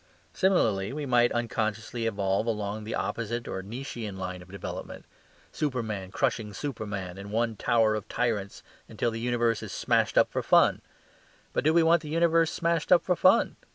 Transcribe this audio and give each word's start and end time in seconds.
Similarly, 0.33 0.91
we 0.93 1.05
might 1.05 1.31
unconsciously 1.31 2.07
evolve 2.07 2.47
along 2.47 2.85
the 2.85 2.95
opposite 2.95 3.47
or 3.47 3.61
Nietzschian 3.61 4.17
line 4.17 4.41
of 4.41 4.49
development 4.49 5.05
superman 5.51 6.09
crushing 6.09 6.55
superman 6.55 7.19
in 7.19 7.29
one 7.29 7.55
tower 7.55 7.93
of 7.93 8.07
tyrants 8.09 8.63
until 8.89 9.11
the 9.11 9.19
universe 9.19 9.61
is 9.61 9.71
smashed 9.71 10.17
up 10.17 10.31
for 10.31 10.41
fun. 10.41 10.81
But 11.53 11.63
do 11.63 11.71
we 11.71 11.83
want 11.83 12.01
the 12.01 12.09
universe 12.09 12.51
smashed 12.51 12.91
up 12.91 13.03
for 13.03 13.15
fun? 13.15 13.57